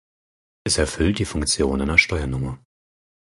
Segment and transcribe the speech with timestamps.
[0.63, 2.57] Es erfüllt die Funktion einer Steuernummer.